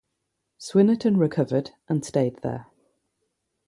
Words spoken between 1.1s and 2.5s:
recovered, and stayed